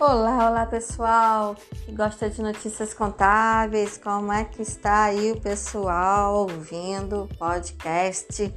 [0.00, 1.54] Olá, olá pessoal
[1.84, 8.50] que gosta de notícias contábeis, como é que está aí o pessoal ouvindo o podcast?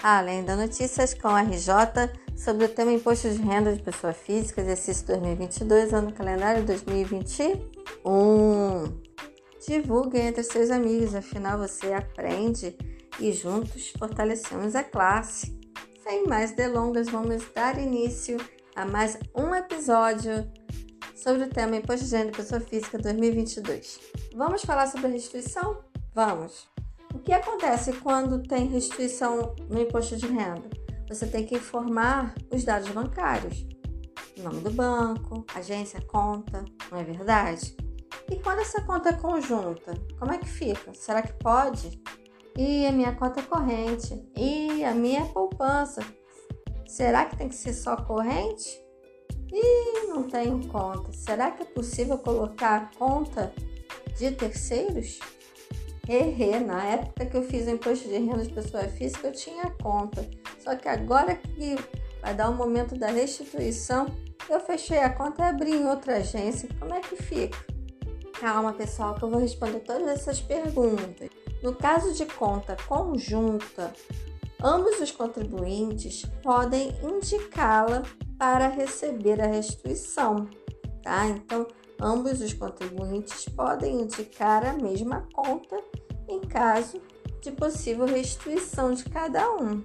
[0.00, 1.72] Além das notícias com RJ
[2.36, 8.84] sobre o tema Imposto de Renda de Pessoa Física, exercício 2022, ano calendário 2021.
[9.66, 12.78] Divulgue entre seus amigos, afinal você aprende
[13.18, 15.58] e juntos fortalecemos a classe.
[16.04, 18.36] Sem mais delongas, vamos dar início
[18.76, 20.48] a mais um episódio
[21.16, 24.00] sobre o tema Imposto de Renda de Pessoa Física 2022.
[24.34, 25.82] Vamos falar sobre a restituição?
[26.14, 26.68] Vamos!
[27.14, 30.68] O que acontece quando tem restituição no imposto de renda?
[31.08, 33.66] Você tem que informar os dados bancários,
[34.38, 37.74] o nome do banco, agência, conta, não é verdade?
[38.30, 40.92] E quando essa conta é conjunta, como é que fica?
[40.92, 42.02] Será que pode?
[42.58, 44.22] E a minha conta corrente?
[44.36, 46.02] E a minha poupança?
[46.86, 48.85] Será que tem que ser só corrente?
[49.52, 51.12] Ih, não tenho conta.
[51.12, 53.52] Será que é possível colocar conta
[54.18, 55.18] de terceiros?
[56.08, 59.70] Errei, na época que eu fiz o imposto de renda de pessoa física, eu tinha
[59.82, 60.28] conta.
[60.60, 61.76] Só que agora que
[62.22, 64.06] vai dar o momento da restituição,
[64.48, 66.68] eu fechei a conta e abri em outra agência.
[66.78, 67.58] Como é que fica?
[68.40, 71.28] Calma, pessoal, que eu vou responder todas essas perguntas.
[71.62, 73.92] No caso de conta conjunta,
[74.66, 78.02] ambos os contribuintes podem indicá-la
[78.36, 80.48] para receber a restituição,
[81.02, 81.28] tá?
[81.28, 81.68] Então,
[82.00, 85.80] ambos os contribuintes podem indicar a mesma conta
[86.28, 87.00] em caso
[87.40, 89.84] de possível restituição de cada um.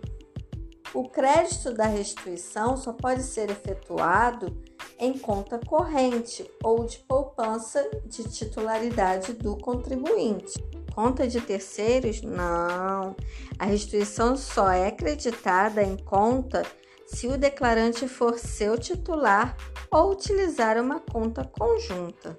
[0.96, 4.58] O crédito da restituição só pode ser efetuado
[5.00, 10.54] em conta corrente ou de poupança de titularidade do contribuinte.
[10.94, 12.22] Conta de terceiros?
[12.22, 13.16] Não.
[13.58, 16.64] A restituição só é acreditada em conta
[17.08, 19.56] se o declarante for seu titular
[19.92, 22.36] ou utilizar uma conta conjunta.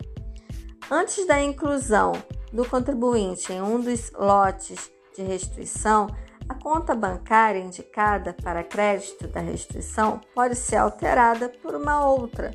[0.91, 2.13] Antes da inclusão
[2.53, 6.07] do contribuinte em um dos lotes de restituição,
[6.49, 12.51] a conta bancária indicada para crédito da restituição pode ser alterada por uma outra.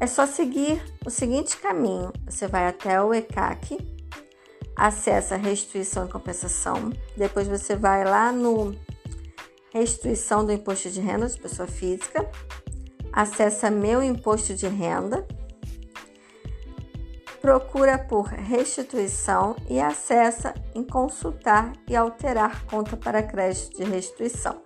[0.00, 3.78] É só seguir o seguinte caminho: você vai até o ECAC,
[4.76, 8.74] acessa restituição e compensação, depois você vai lá no
[9.72, 12.28] restituição do imposto de renda de pessoa física,
[13.12, 15.26] acessa meu imposto de renda,
[17.40, 24.62] procura por restituição e acessa em consultar e alterar conta para crédito de restituição.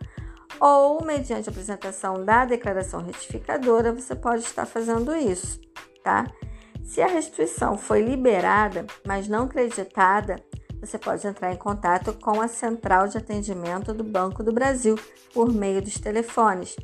[0.61, 5.61] Ou, mediante apresentação da declaração retificadora, você pode estar fazendo isso,
[6.05, 6.27] tá?
[6.89, 10.43] Se a restituição foi liberada, mas não creditada,
[10.81, 14.99] você pode entrar em contato com a Central de Atendimento do Banco do Brasil
[15.35, 16.75] por meio dos telefones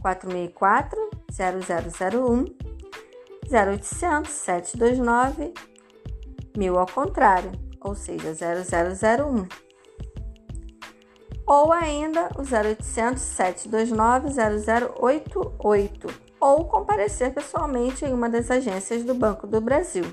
[0.00, 2.44] 464 0001
[3.52, 5.52] 0800 729
[6.56, 9.48] mil ao contrário, ou seja, 0001.
[11.44, 19.46] Ou ainda o 0800 729 0088 ou comparecer pessoalmente em uma das agências do Banco
[19.46, 20.04] do Brasil.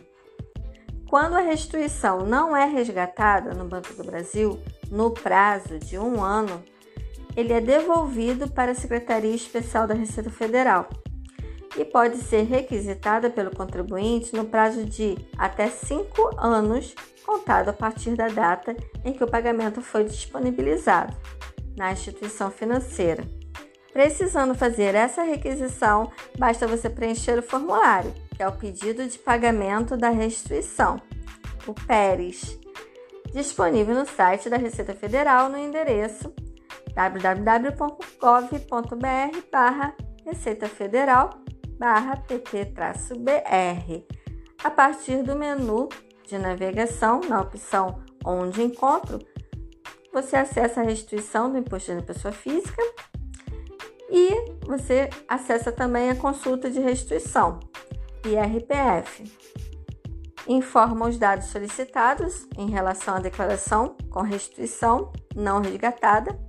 [1.10, 4.60] Quando a restituição não é resgatada no Banco do Brasil
[4.90, 6.64] no prazo de um ano,
[7.36, 10.90] ele é devolvido para a Secretaria Especial da Receita Federal
[11.78, 18.16] e pode ser requisitada pelo contribuinte no prazo de até cinco anos, contado a partir
[18.16, 21.16] da data em que o pagamento foi disponibilizado
[21.76, 23.26] na instituição financeira.
[23.96, 29.96] Precisando fazer essa requisição, basta você preencher o formulário que é o pedido de pagamento
[29.96, 31.02] da restituição,
[31.66, 32.60] o PERES,
[33.32, 36.34] disponível no site da Receita Federal no endereço
[36.94, 37.88] www.gov.br
[39.50, 39.96] barra
[40.26, 41.30] Receita Federal
[41.80, 44.04] barra PT-BR.
[44.62, 45.88] A partir do menu
[46.28, 49.20] de navegação, na opção Onde Encontro,
[50.12, 52.84] você acessa a restituição do Imposto de Pessoa Física
[54.10, 57.60] e você acessa também a consulta de restituição,
[58.26, 59.24] IRPF.
[60.48, 66.40] Informa os dados solicitados em relação à declaração com restituição não resgatada.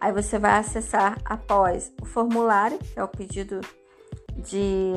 [0.00, 3.60] Aí você vai acessar após o formulário, que é o pedido
[4.36, 4.92] de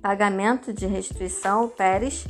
[0.00, 2.26] pagamento de restituição, o PERES,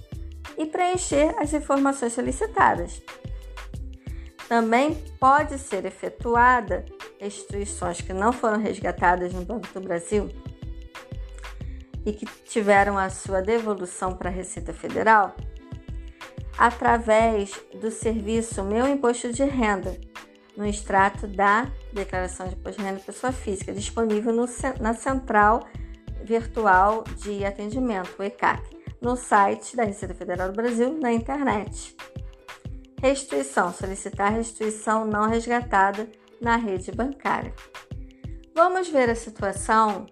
[0.59, 3.01] e preencher as informações solicitadas.
[4.49, 6.85] Também pode ser efetuada
[7.25, 10.29] restituições que não foram resgatadas no Banco do Brasil
[12.05, 15.35] e que tiveram a sua devolução para a Receita Federal
[16.59, 19.99] através do serviço Meu Imposto de Renda,
[20.55, 24.45] no extrato da Declaração de Imposto de Renda Pessoa Física, disponível no,
[24.81, 25.67] na central
[26.23, 28.63] Virtual de Atendimento, o ECAC,
[29.01, 31.97] no site da Receita Federal do Brasil, na internet.
[33.01, 36.09] Restituição: solicitar restituição não resgatada
[36.45, 37.55] na rede bancária.
[38.55, 40.07] Vamos ver a situação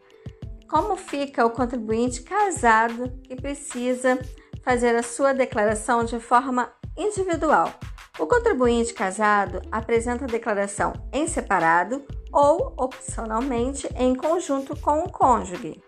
[0.68, 4.18] como fica o contribuinte casado que precisa
[4.64, 7.72] fazer a sua declaração de forma individual.
[8.18, 15.82] O contribuinte casado apresenta a declaração em separado ou, opcionalmente, em conjunto com o cônjuge.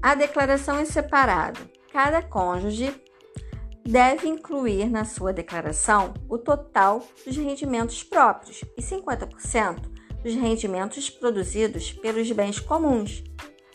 [0.00, 1.58] A declaração em separado.
[1.92, 2.94] Cada cônjuge
[3.88, 9.80] deve incluir na sua declaração o total dos rendimentos próprios e 50%
[10.22, 13.24] dos rendimentos produzidos pelos bens comuns,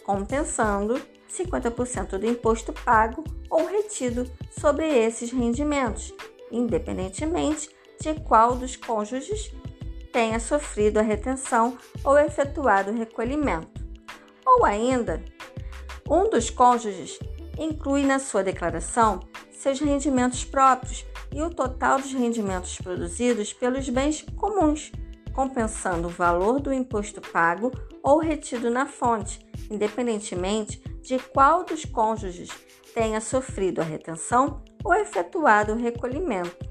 [0.03, 6.13] compensando 50% do imposto pago ou retido sobre esses rendimentos,
[6.51, 9.51] independentemente de qual dos cônjuges
[10.11, 13.83] tenha sofrido a retenção ou efetuado o recolhimento.
[14.45, 15.25] Ou ainda,
[16.07, 17.17] um dos cônjuges
[17.57, 19.19] inclui na sua declaração
[19.63, 24.91] seus rendimentos próprios e o total dos rendimentos produzidos pelos bens comuns,
[25.33, 27.71] compensando o valor do imposto pago
[28.03, 29.39] ou retido na fonte,
[29.71, 32.49] independentemente de qual dos cônjuges
[32.93, 36.69] tenha sofrido a retenção ou efetuado o recolhimento.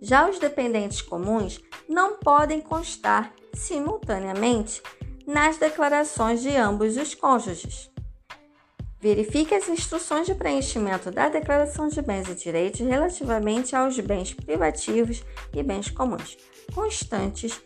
[0.00, 1.58] Já os dependentes comuns
[1.88, 4.82] não podem constar simultaneamente
[5.26, 7.90] nas declarações de ambos os cônjuges.
[9.00, 15.22] Verifique as instruções de preenchimento da declaração de bens e direitos relativamente aos bens privativos
[15.54, 16.36] e bens comuns,
[16.74, 17.60] constantes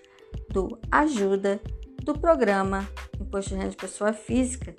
[0.51, 1.59] do ajuda
[2.03, 2.87] do programa
[3.19, 4.75] Imposto de Renda de Pessoa Física,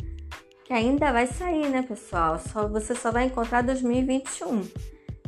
[0.63, 2.39] que ainda vai sair, né, pessoal?
[2.39, 4.61] Só, você só vai encontrar 2021,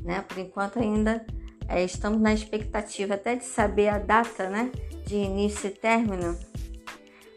[0.03, 0.23] né?
[0.27, 1.25] Por enquanto ainda
[1.67, 4.71] é, estamos na expectativa até de saber a data, né,
[5.05, 6.37] de início e término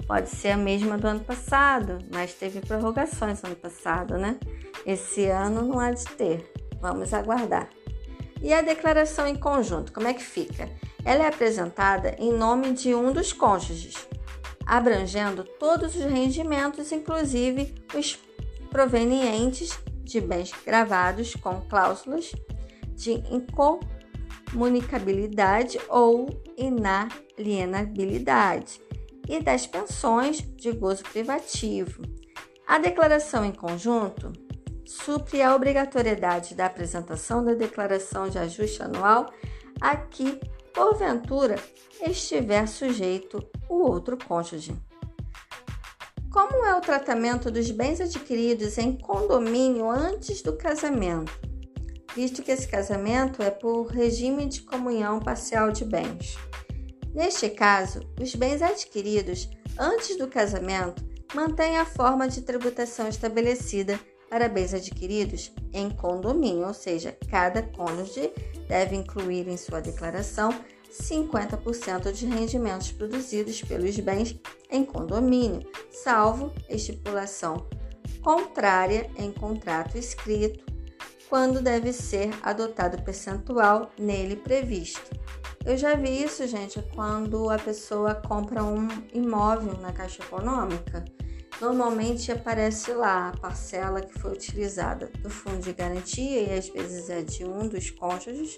[0.08, 4.40] Pode ser a mesma do ano passado, mas teve prorrogações ano passado, né?
[4.86, 6.50] Esse ano não há de ter.
[6.80, 7.68] Vamos aguardar.
[8.40, 10.70] E a declaração em conjunto, como é que fica?
[11.04, 14.08] Ela é apresentada em nome de um dos cônjuges,
[14.64, 18.18] abrangendo todos os rendimentos, inclusive os
[18.70, 22.32] provenientes de bens gravados com cláusulas
[22.94, 28.88] de incomunicabilidade ou inalienabilidade
[29.28, 32.02] e das pensões de gozo privativo.
[32.66, 34.32] A declaração em conjunto
[34.84, 39.30] supre a obrigatoriedade da apresentação da declaração de ajuste anual
[39.80, 40.40] a que,
[40.72, 41.56] porventura,
[42.00, 44.74] estiver sujeito o outro cônjuge.
[46.32, 51.32] Como é o tratamento dos bens adquiridos em condomínio antes do casamento,
[52.14, 56.36] visto que esse casamento é por regime de comunhão parcial de bens?
[57.14, 64.48] Neste caso, os bens adquiridos antes do casamento mantêm a forma de tributação estabelecida para
[64.48, 68.32] bens adquiridos em condomínio, ou seja, cada cônjuge
[68.68, 70.50] deve incluir em sua declaração
[70.90, 74.38] 50% de rendimentos produzidos pelos bens
[74.70, 77.66] em condomínio, salvo estipulação
[78.22, 80.66] contrária em contrato escrito,
[81.28, 85.10] quando deve ser adotado o percentual nele previsto.
[85.68, 91.04] Eu já vi isso, gente, quando a pessoa compra um imóvel na Caixa Econômica.
[91.60, 97.10] Normalmente aparece lá a parcela que foi utilizada do fundo de garantia e às vezes
[97.10, 98.56] é de um dos cônjuges.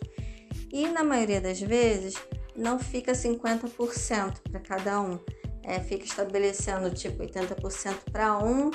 [0.73, 2.15] E na maioria das vezes
[2.55, 5.19] não fica 50% para cada um.
[5.65, 8.71] É, fica estabelecendo tipo 80% para um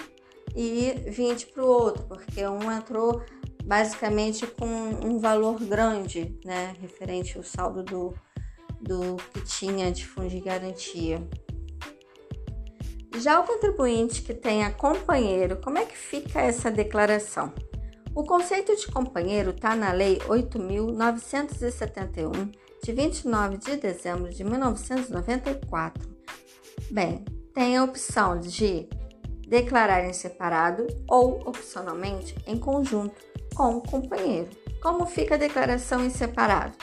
[0.53, 3.23] e 20% para o outro, porque um entrou
[3.63, 8.13] basicamente com um valor grande, né, referente ao saldo do,
[8.85, 11.21] do que tinha de fundo de garantia.
[13.17, 17.53] Já o contribuinte que tenha companheiro, como é que fica essa declaração?
[18.13, 26.13] O conceito de companheiro está na Lei 8.971, de 29 de dezembro de 1994.
[26.91, 27.23] Bem,
[27.53, 28.89] tem a opção de
[29.47, 33.15] declarar em separado ou, opcionalmente, em conjunto
[33.53, 34.49] com o companheiro.
[34.81, 36.77] Como fica a declaração em separado?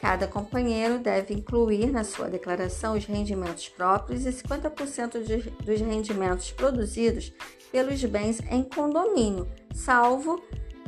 [0.00, 6.52] Cada companheiro deve incluir na sua declaração os rendimentos próprios e 50% de, dos rendimentos
[6.52, 7.32] produzidos
[7.72, 10.40] pelos bens em condomínio, salvo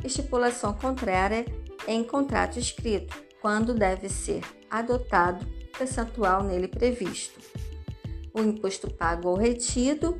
[0.03, 1.45] estipulação contrária
[1.87, 7.39] em contrato escrito, quando deve ser adotado o percentual nele previsto.
[8.33, 10.17] O imposto pago ou retido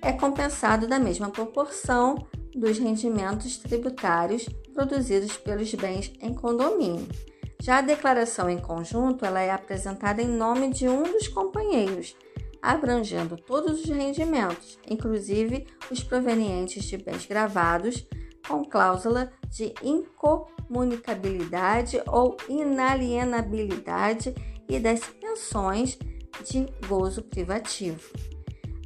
[0.00, 7.08] é compensado da mesma proporção dos rendimentos tributários produzidos pelos bens em condomínio.
[7.64, 12.14] Já a declaração em conjunto ela é apresentada em nome de um dos companheiros,
[12.60, 18.06] abrangendo todos os rendimentos, inclusive os provenientes de bens gravados,
[18.46, 24.34] com cláusula de incomunicabilidade ou inalienabilidade
[24.68, 25.98] e das pensões
[26.44, 28.12] de gozo privativo.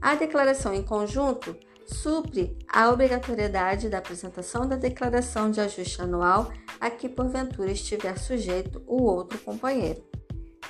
[0.00, 1.56] A declaração em conjunto
[1.88, 8.82] supre a obrigatoriedade da apresentação da declaração de ajuste anual a que porventura estiver sujeito
[8.86, 10.04] o outro companheiro.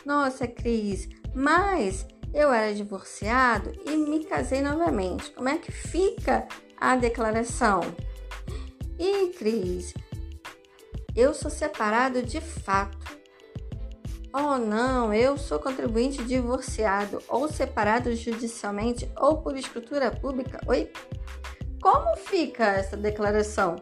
[0.06, 5.30] Nossa, Cris, mas eu era divorciado e me casei novamente.
[5.32, 6.46] Como é que fica
[6.76, 7.80] a declaração?
[8.98, 9.92] E Cris,
[11.14, 13.17] eu sou separado de fato.
[14.32, 20.60] Oh, não, eu sou contribuinte divorciado ou separado judicialmente ou por escritura pública.
[20.66, 20.92] Oi?
[21.80, 23.76] Como fica essa declaração?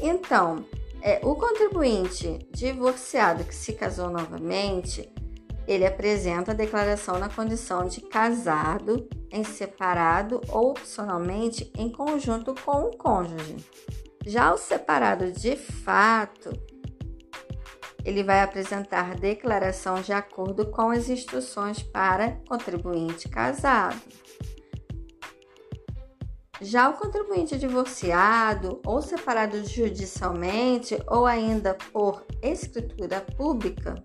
[0.00, 0.64] Então,
[1.00, 5.08] é, o contribuinte divorciado que se casou novamente,
[5.66, 12.82] ele apresenta a declaração na condição de casado, em separado ou opcionalmente em conjunto com
[12.82, 13.56] o cônjuge.
[14.26, 16.50] Já o separado de fato,
[18.04, 24.00] ele vai apresentar declaração de acordo com as instruções para contribuinte casado.
[26.60, 33.96] Já o contribuinte divorciado ou separado judicialmente ou ainda por escritura pública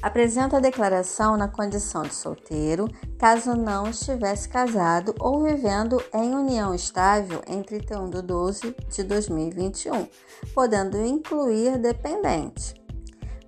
[0.00, 2.88] apresenta a declaração na condição de solteiro,
[3.18, 10.08] caso não estivesse casado ou vivendo em união estável em 31 de 12 de 2021,
[10.54, 12.79] podendo incluir dependente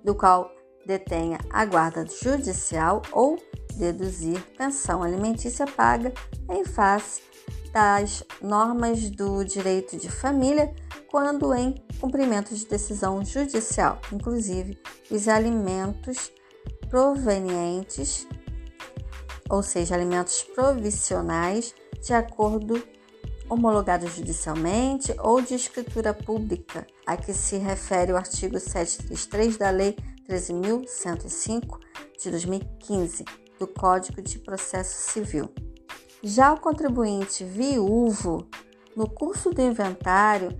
[0.03, 0.49] do qual
[0.85, 3.37] detenha a guarda judicial ou
[3.75, 6.13] deduzir pensão alimentícia paga
[6.49, 7.21] em face
[7.71, 10.73] das normas do direito de família
[11.09, 14.79] quando em cumprimento de decisão judicial, inclusive
[15.09, 16.31] os alimentos
[16.89, 18.27] provenientes,
[19.49, 22.83] ou seja, alimentos provisionais de acordo
[23.49, 29.95] homologado judicialmente ou de escritura pública, a que se refere o artigo 733 da Lei
[30.29, 31.79] 13.105
[32.19, 33.25] de 2015
[33.59, 35.49] do Código de Processo Civil.
[36.21, 38.47] Já o contribuinte viúvo,
[38.95, 40.57] no curso do inventário,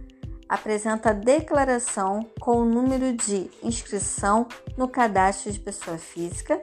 [0.48, 4.48] apresenta declaração com o número de inscrição
[4.78, 6.62] no cadastro de pessoa física,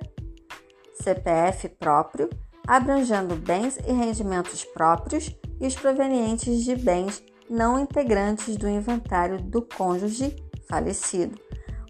[1.03, 2.29] CPF próprio,
[2.67, 9.61] abrangendo bens e rendimentos próprios e os provenientes de bens não integrantes do inventário do
[9.63, 10.35] cônjuge
[10.69, 11.39] falecido.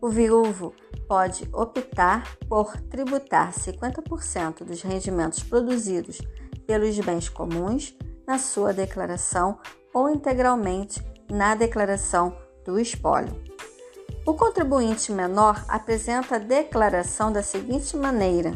[0.03, 0.75] O viúvo
[1.07, 6.19] pode optar por tributar 50% dos rendimentos produzidos
[6.67, 7.95] pelos bens comuns
[8.27, 9.59] na sua declaração
[9.93, 12.35] ou integralmente na declaração
[12.65, 13.35] do espólio.
[14.25, 18.53] O contribuinte menor apresenta a declaração da seguinte maneira: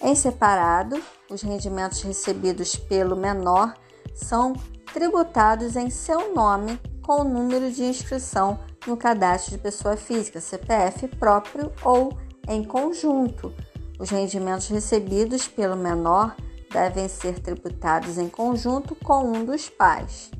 [0.00, 1.00] em separado,
[1.30, 3.74] os rendimentos recebidos pelo menor
[4.18, 4.52] são
[4.92, 11.08] tributados em seu nome com o número de inscrição no cadastro de pessoa física, CPF
[11.08, 13.54] próprio ou em conjunto.
[13.98, 16.36] Os rendimentos recebidos pelo menor
[16.70, 20.30] devem ser tributados em conjunto com um dos pais.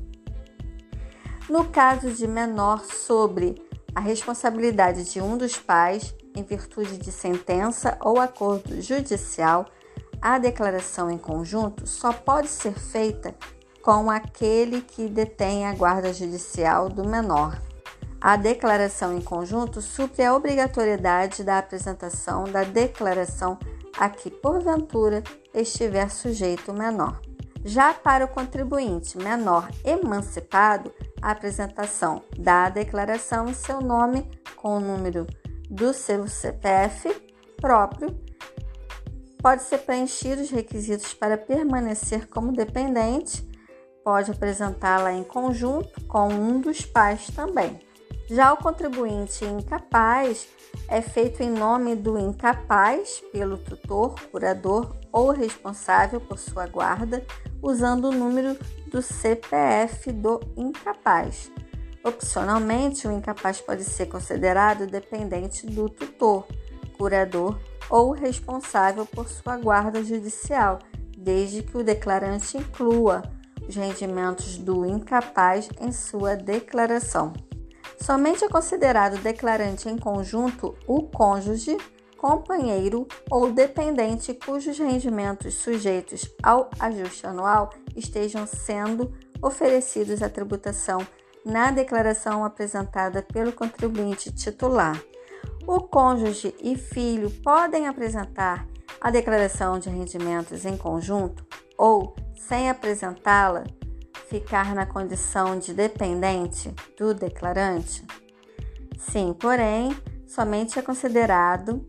[1.49, 3.55] No caso de menor sobre
[3.95, 9.65] a responsabilidade de um dos pais, em virtude de sentença ou acordo judicial,
[10.21, 13.33] a declaração em conjunto só pode ser feita
[13.81, 17.59] com aquele que detém a guarda judicial do menor.
[18.21, 23.57] A declaração em conjunto supre a obrigatoriedade da apresentação da declaração
[23.97, 27.21] a que, porventura, estiver sujeito o menor.
[27.63, 34.79] Já para o contribuinte menor emancipado, a apresentação da declaração em seu nome com o
[34.79, 35.27] número
[35.69, 37.13] do seu CPF
[37.61, 38.17] próprio
[39.41, 43.48] pode ser preenchido os requisitos para permanecer como dependente
[44.03, 47.79] pode apresentá-la em conjunto com um dos pais também.
[48.29, 50.47] Já o contribuinte incapaz
[50.87, 57.25] é feito em nome do incapaz pelo tutor, curador ou responsável por sua guarda,
[57.61, 58.55] usando o número
[58.87, 61.51] do CPF do incapaz.
[62.03, 66.47] Opcionalmente, o incapaz pode ser considerado dependente do tutor,
[66.97, 70.79] curador ou responsável por sua guarda judicial,
[71.17, 73.23] desde que o declarante inclua
[73.69, 77.31] os rendimentos do incapaz em sua declaração.
[78.01, 81.77] Somente é considerado declarante em conjunto o cônjuge,
[82.17, 91.05] companheiro ou dependente cujos rendimentos sujeitos ao ajuste anual estejam sendo oferecidos à tributação
[91.45, 95.01] na declaração apresentada pelo contribuinte titular.
[95.67, 98.67] O cônjuge e filho podem apresentar
[98.99, 101.45] A declaração de rendimentos em conjunto
[101.77, 103.65] ou sem apresentá-la
[104.29, 108.05] ficar na condição de dependente do declarante?
[108.97, 111.85] Sim, porém, somente é considerado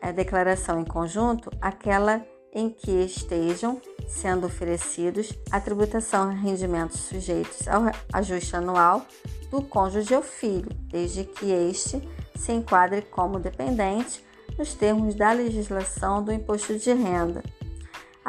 [0.00, 7.68] a declaração em conjunto aquela em que estejam sendo oferecidos a tributação e rendimentos sujeitos
[7.68, 7.82] ao
[8.12, 9.04] ajuste anual
[9.50, 12.00] do cônjuge ou filho, desde que este
[12.36, 14.24] se enquadre como dependente
[14.58, 17.42] nos termos da legislação do imposto de renda.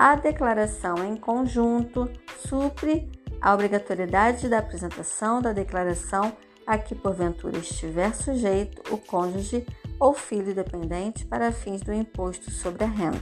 [0.03, 2.09] A declaração em conjunto
[2.47, 3.07] supre
[3.39, 9.63] a obrigatoriedade da apresentação da declaração a que porventura estiver sujeito o cônjuge
[9.99, 13.21] ou filho dependente para fins do imposto sobre a renda.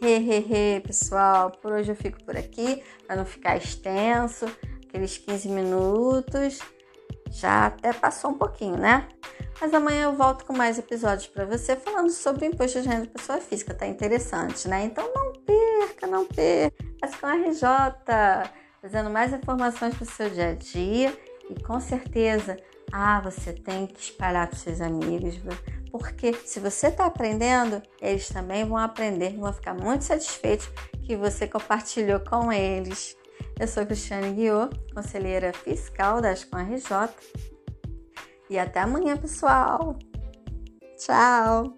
[0.00, 4.46] Hehehe, pessoal, por hoje eu fico por aqui para não ficar extenso,
[4.88, 6.58] aqueles 15 minutos.
[7.30, 9.06] Já até passou um pouquinho, né?
[9.62, 13.06] Mas amanhã eu volto com mais episódios para você falando sobre o imposto de renda
[13.06, 13.72] da pessoa física.
[13.72, 14.82] Tá interessante, né?
[14.86, 16.84] Então não perca, não perca.
[17.00, 17.60] Mas com a RJ,
[18.80, 21.16] trazendo mais informações para o seu dia a dia
[21.48, 22.56] e com certeza,
[22.90, 25.38] ah, você tem que espalhar para seus amigos,
[25.92, 30.68] porque se você está aprendendo, eles também vão aprender, vão ficar muito satisfeitos
[31.04, 33.16] que você compartilhou com eles.
[33.60, 37.51] Eu sou Cristiane Guiot, conselheira fiscal da Ascom RJ.
[38.52, 39.96] E até amanhã, pessoal.
[40.98, 41.74] Tchau!